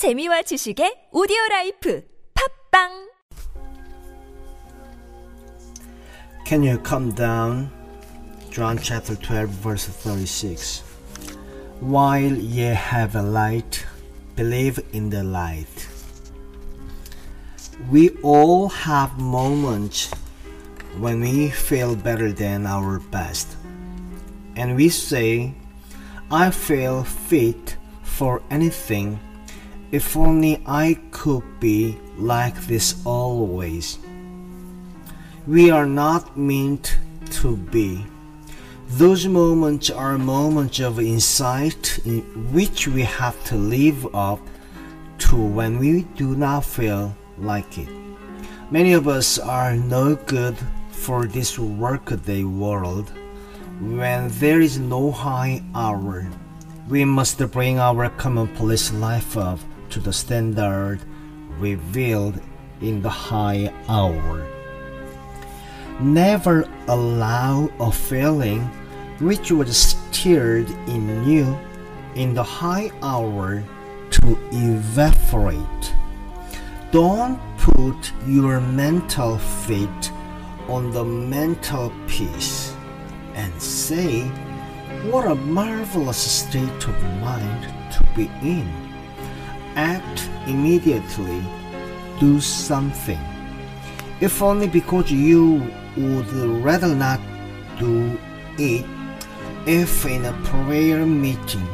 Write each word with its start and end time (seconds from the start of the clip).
재미와 0.00 0.40
지식의 0.48 1.10
오디오 1.12 1.36
라이프 1.50 2.02
팝빵 2.72 3.10
Can 6.46 6.62
you 6.64 6.78
come 6.82 7.14
down? 7.14 7.70
John 8.50 8.78
chapter 8.78 9.14
12, 9.14 9.50
verse 9.60 9.86
36. 9.86 10.82
While 11.80 12.34
ye 12.40 12.72
have 12.72 13.14
a 13.14 13.22
light, 13.22 13.84
believe 14.36 14.80
in 14.94 15.10
the 15.10 15.22
light. 15.22 15.86
We 17.90 18.16
all 18.22 18.70
have 18.70 19.20
moments 19.20 20.10
when 20.96 21.20
we 21.20 21.50
feel 21.50 21.94
better 21.94 22.32
than 22.32 22.66
our 22.66 23.00
best. 23.12 23.54
And 24.56 24.76
we 24.76 24.88
say, 24.88 25.52
I 26.30 26.50
feel 26.50 27.04
fit 27.04 27.76
for 28.02 28.40
anything 28.50 29.20
if 29.92 30.16
only 30.16 30.62
I 30.66 30.98
could 31.10 31.42
be 31.58 31.98
like 32.16 32.54
this 32.66 32.94
always. 33.04 33.98
We 35.46 35.70
are 35.70 35.86
not 35.86 36.36
meant 36.36 36.98
to 37.42 37.56
be. 37.56 38.04
Those 38.88 39.26
moments 39.26 39.90
are 39.90 40.18
moments 40.18 40.80
of 40.80 41.00
insight 41.00 41.98
in 42.04 42.22
which 42.52 42.86
we 42.88 43.02
have 43.02 43.42
to 43.44 43.56
live 43.56 44.14
up 44.14 44.40
to 45.18 45.36
when 45.36 45.78
we 45.78 46.02
do 46.16 46.36
not 46.36 46.64
feel 46.64 47.14
like 47.38 47.78
it. 47.78 47.88
Many 48.70 48.92
of 48.92 49.08
us 49.08 49.38
are 49.38 49.74
no 49.74 50.14
good 50.14 50.56
for 50.90 51.26
this 51.26 51.58
workaday 51.58 52.44
world. 52.44 53.10
When 53.80 54.28
there 54.38 54.60
is 54.60 54.78
no 54.78 55.10
high 55.10 55.62
hour, 55.74 56.28
we 56.88 57.04
must 57.04 57.38
bring 57.50 57.78
our 57.78 58.08
commonplace 58.10 58.92
life 58.92 59.36
up 59.36 59.58
to 59.90 60.00
the 60.00 60.12
standard 60.12 61.00
revealed 61.58 62.40
in 62.80 63.02
the 63.02 63.10
high 63.10 63.72
hour. 63.88 64.46
Never 66.00 66.68
allow 66.88 67.68
a 67.78 67.92
feeling 67.92 68.62
which 69.20 69.50
was 69.50 69.76
stirred 69.76 70.70
in 70.88 71.24
you 71.28 71.58
in 72.14 72.34
the 72.34 72.42
high 72.42 72.90
hour 73.02 73.62
to 74.10 74.38
evaporate. 74.52 75.94
Don't 76.90 77.38
put 77.58 78.12
your 78.26 78.60
mental 78.60 79.38
feet 79.38 80.12
on 80.68 80.90
the 80.92 81.04
mental 81.04 81.92
piece 82.08 82.74
and 83.34 83.52
say, 83.60 84.22
What 85.10 85.26
a 85.26 85.34
marvelous 85.34 86.18
state 86.18 86.88
of 86.88 87.02
mind 87.20 87.64
to 87.92 88.04
be 88.16 88.30
in. 88.42 88.89
Act 89.80 90.28
immediately, 90.46 91.42
do 92.18 92.38
something. 92.38 93.18
If 94.20 94.42
only 94.42 94.68
because 94.68 95.10
you 95.10 95.72
would 95.96 96.30
rather 96.62 96.94
not 96.94 97.18
do 97.78 98.18
it. 98.58 98.84
If 99.66 100.04
in 100.04 100.26
a 100.26 100.34
prayer 100.44 101.06
meeting 101.06 101.66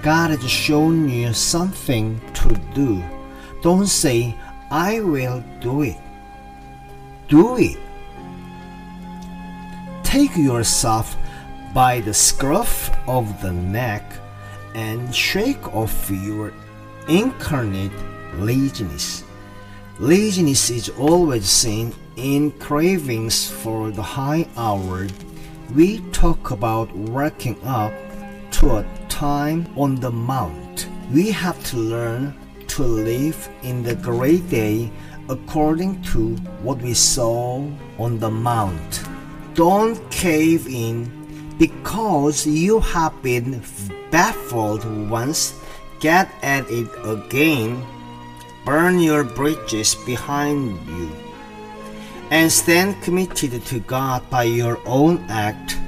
God 0.00 0.30
has 0.30 0.50
shown 0.50 1.10
you 1.10 1.34
something 1.34 2.18
to 2.40 2.48
do, 2.74 3.04
don't 3.60 3.86
say, 3.86 4.34
I 4.70 5.00
will 5.00 5.44
do 5.60 5.82
it. 5.82 6.00
Do 7.28 7.58
it. 7.58 7.78
Take 10.02 10.38
yourself 10.38 11.16
by 11.74 12.00
the 12.00 12.14
scruff 12.14 12.90
of 13.06 13.42
the 13.42 13.52
neck 13.52 14.04
and 14.74 15.14
shake 15.14 15.74
off 15.74 16.10
your 16.10 16.54
incarnate 17.08 17.92
laziness. 18.34 19.24
Laziness 19.98 20.70
is 20.70 20.88
always 20.90 21.46
seen 21.46 21.94
in 22.16 22.50
cravings 22.52 23.50
for 23.50 23.90
the 23.90 24.02
high 24.02 24.48
hour. 24.56 25.06
We 25.74 26.00
talk 26.10 26.50
about 26.50 26.94
working 26.96 27.56
up 27.64 27.92
to 28.52 28.78
a 28.78 28.86
time 29.08 29.66
on 29.76 29.96
the 29.96 30.10
mount. 30.10 30.88
We 31.12 31.30
have 31.30 31.62
to 31.70 31.76
learn 31.76 32.34
to 32.68 32.82
live 32.82 33.48
in 33.62 33.82
the 33.82 33.94
great 33.94 34.48
day 34.48 34.90
according 35.28 36.02
to 36.02 36.36
what 36.62 36.78
we 36.78 36.94
saw 36.94 37.66
on 37.98 38.18
the 38.18 38.30
mount. 38.30 39.02
Don't 39.54 39.98
cave 40.10 40.66
in 40.66 41.10
because 41.58 42.46
you 42.46 42.80
have 42.80 43.22
been 43.22 43.62
baffled 44.10 44.84
once. 45.08 45.61
Get 46.02 46.34
at 46.42 46.68
it 46.68 46.90
again. 47.06 47.86
Burn 48.66 48.98
your 48.98 49.22
bridges 49.22 49.94
behind 49.94 50.74
you. 50.88 51.14
And 52.34 52.50
stand 52.50 53.00
committed 53.02 53.64
to 53.66 53.78
God 53.78 54.28
by 54.28 54.50
your 54.50 54.82
own 54.84 55.24
act. 55.30 55.78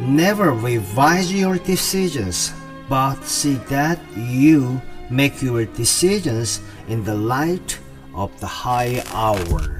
Never 0.00 0.52
revise 0.52 1.30
your 1.30 1.58
decisions, 1.58 2.54
but 2.88 3.20
see 3.22 3.60
that 3.68 4.00
you 4.16 4.80
make 5.10 5.42
your 5.42 5.66
decisions 5.66 6.62
in 6.88 7.04
the 7.04 7.14
light 7.14 7.78
of 8.14 8.32
the 8.40 8.46
high 8.46 9.04
hour. 9.12 9.79